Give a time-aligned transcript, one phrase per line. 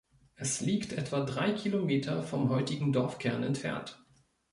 [0.33, 4.03] Es liegt etwa drei Kilometer vom heutigen Dorfkern entfernt.